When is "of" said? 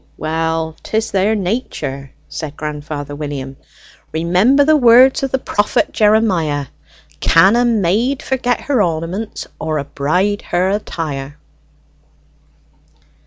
5.21-5.29